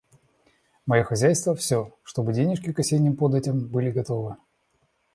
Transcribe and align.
Мое 0.87 1.03
хозяйство 1.03 1.53
всё, 1.53 1.95
чтобы 2.01 2.33
денежки 2.33 2.73
к 2.73 2.79
осенним 2.79 3.15
податям 3.15 3.67
были 3.67 3.91
готовы. 3.91 4.35